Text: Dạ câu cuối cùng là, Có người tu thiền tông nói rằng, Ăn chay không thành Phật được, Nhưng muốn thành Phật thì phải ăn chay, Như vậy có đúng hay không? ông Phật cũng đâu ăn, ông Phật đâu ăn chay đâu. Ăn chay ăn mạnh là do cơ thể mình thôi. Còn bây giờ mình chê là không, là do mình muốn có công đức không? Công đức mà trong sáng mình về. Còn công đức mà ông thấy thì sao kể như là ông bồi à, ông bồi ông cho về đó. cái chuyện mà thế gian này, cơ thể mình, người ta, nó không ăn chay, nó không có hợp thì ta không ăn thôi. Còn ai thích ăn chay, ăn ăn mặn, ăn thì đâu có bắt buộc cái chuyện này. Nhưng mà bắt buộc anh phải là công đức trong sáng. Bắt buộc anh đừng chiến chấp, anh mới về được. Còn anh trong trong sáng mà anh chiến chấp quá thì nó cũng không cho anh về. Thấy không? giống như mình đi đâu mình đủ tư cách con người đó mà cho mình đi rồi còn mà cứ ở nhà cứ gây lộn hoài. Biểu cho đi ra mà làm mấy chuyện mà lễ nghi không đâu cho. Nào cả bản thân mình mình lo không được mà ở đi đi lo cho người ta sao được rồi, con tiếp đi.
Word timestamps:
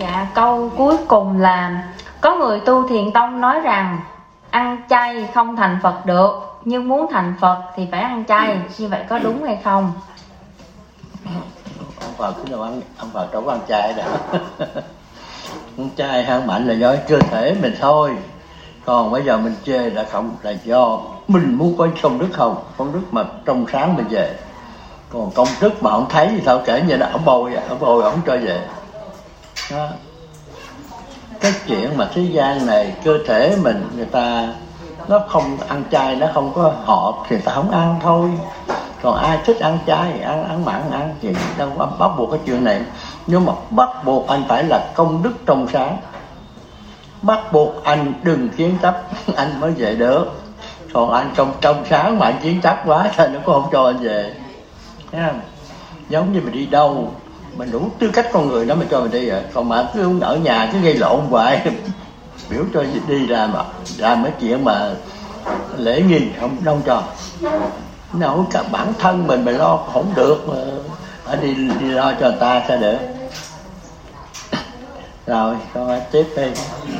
Dạ 0.00 0.26
câu 0.34 0.70
cuối 0.76 0.96
cùng 1.08 1.40
là, 1.40 1.84
Có 2.20 2.36
người 2.36 2.60
tu 2.60 2.88
thiền 2.88 3.12
tông 3.12 3.40
nói 3.40 3.60
rằng, 3.60 4.00
Ăn 4.50 4.76
chay 4.90 5.28
không 5.34 5.56
thành 5.56 5.78
Phật 5.82 6.06
được, 6.06 6.60
Nhưng 6.64 6.88
muốn 6.88 7.06
thành 7.10 7.34
Phật 7.40 7.62
thì 7.76 7.86
phải 7.90 8.00
ăn 8.00 8.24
chay, 8.28 8.58
Như 8.78 8.88
vậy 8.88 9.04
có 9.08 9.18
đúng 9.18 9.44
hay 9.44 9.58
không? 9.64 9.92
ông 12.00 12.14
Phật 12.16 12.32
cũng 12.32 12.50
đâu 12.50 12.62
ăn, 12.62 12.80
ông 12.98 13.10
Phật 13.10 13.32
đâu 13.32 13.48
ăn 13.48 13.60
chay 13.68 13.92
đâu. 13.92 14.06
Ăn 15.78 15.88
chay 15.96 16.24
ăn 16.24 16.46
mạnh 16.46 16.68
là 16.68 16.74
do 16.74 16.94
cơ 17.08 17.18
thể 17.30 17.56
mình 17.62 17.74
thôi. 17.80 18.10
Còn 18.84 19.10
bây 19.12 19.22
giờ 19.22 19.36
mình 19.36 19.54
chê 19.64 19.90
là 19.90 20.04
không, 20.04 20.30
là 20.42 20.50
do 20.64 21.00
mình 21.28 21.54
muốn 21.54 21.76
có 21.78 21.88
công 22.02 22.18
đức 22.18 22.28
không? 22.32 22.56
Công 22.76 22.92
đức 22.92 23.02
mà 23.10 23.24
trong 23.44 23.66
sáng 23.72 23.96
mình 23.96 24.06
về. 24.10 24.34
Còn 25.12 25.30
công 25.30 25.48
đức 25.60 25.82
mà 25.82 25.90
ông 25.90 26.06
thấy 26.08 26.28
thì 26.28 26.42
sao 26.46 26.60
kể 26.64 26.82
như 26.88 26.96
là 26.96 27.10
ông 27.12 27.24
bồi 27.24 27.54
à, 27.54 27.62
ông 27.68 27.78
bồi 27.80 28.02
ông 28.02 28.20
cho 28.26 28.36
về 28.36 28.60
đó. 29.70 29.88
cái 31.40 31.52
chuyện 31.66 31.96
mà 31.96 32.08
thế 32.14 32.22
gian 32.22 32.66
này, 32.66 32.92
cơ 33.04 33.18
thể 33.26 33.56
mình, 33.62 33.88
người 33.96 34.06
ta, 34.06 34.54
nó 35.08 35.20
không 35.28 35.58
ăn 35.68 35.84
chay, 35.92 36.16
nó 36.16 36.26
không 36.34 36.52
có 36.54 36.72
hợp 36.84 37.12
thì 37.28 37.36
ta 37.38 37.52
không 37.52 37.70
ăn 37.70 37.98
thôi. 38.02 38.30
Còn 39.02 39.16
ai 39.16 39.38
thích 39.44 39.60
ăn 39.60 39.78
chay, 39.86 40.20
ăn 40.20 40.44
ăn 40.44 40.64
mặn, 40.64 40.90
ăn 40.90 41.14
thì 41.22 41.34
đâu 41.58 41.70
có 41.78 41.86
bắt 41.98 42.10
buộc 42.18 42.30
cái 42.30 42.40
chuyện 42.46 42.64
này. 42.64 42.82
Nhưng 43.26 43.44
mà 43.44 43.52
bắt 43.70 43.88
buộc 44.04 44.28
anh 44.28 44.44
phải 44.48 44.64
là 44.64 44.90
công 44.94 45.22
đức 45.22 45.32
trong 45.46 45.66
sáng. 45.72 45.96
Bắt 47.22 47.52
buộc 47.52 47.84
anh 47.84 48.12
đừng 48.22 48.48
chiến 48.48 48.78
chấp, 48.82 49.02
anh 49.36 49.60
mới 49.60 49.70
về 49.70 49.94
được. 49.94 50.26
Còn 50.92 51.10
anh 51.10 51.30
trong 51.36 51.52
trong 51.60 51.84
sáng 51.90 52.18
mà 52.18 52.26
anh 52.26 52.38
chiến 52.42 52.60
chấp 52.60 52.82
quá 52.86 53.10
thì 53.16 53.24
nó 53.28 53.40
cũng 53.44 53.54
không 53.62 53.72
cho 53.72 53.86
anh 53.86 53.98
về. 53.98 54.34
Thấy 55.12 55.20
không? 55.26 55.40
giống 56.08 56.32
như 56.32 56.40
mình 56.40 56.52
đi 56.52 56.66
đâu 56.66 57.12
mình 57.56 57.70
đủ 57.72 57.90
tư 57.98 58.10
cách 58.12 58.26
con 58.32 58.48
người 58.48 58.66
đó 58.66 58.74
mà 58.74 58.84
cho 58.90 59.00
mình 59.00 59.10
đi 59.10 59.26
rồi 59.26 59.42
còn 59.54 59.68
mà 59.68 59.88
cứ 59.94 60.20
ở 60.20 60.36
nhà 60.36 60.70
cứ 60.72 60.78
gây 60.78 60.94
lộn 60.94 61.20
hoài. 61.20 61.66
Biểu 62.50 62.64
cho 62.74 62.84
đi 63.08 63.26
ra 63.26 63.46
mà 63.46 63.64
làm 63.98 64.22
mấy 64.22 64.32
chuyện 64.40 64.64
mà 64.64 64.90
lễ 65.76 66.02
nghi 66.02 66.20
không 66.40 66.56
đâu 66.64 66.78
cho. 66.86 67.02
Nào 68.12 68.46
cả 68.50 68.62
bản 68.72 68.92
thân 68.98 69.26
mình 69.26 69.44
mình 69.44 69.56
lo 69.56 69.76
không 69.92 70.12
được 70.14 70.48
mà 70.48 70.54
ở 71.24 71.36
đi 71.36 71.54
đi 71.54 71.86
lo 71.86 72.12
cho 72.20 72.28
người 72.28 72.38
ta 72.40 72.64
sao 72.68 72.76
được 72.76 72.98
rồi, 75.26 75.56
con 75.74 76.00
tiếp 76.12 76.26
đi. 76.36 76.42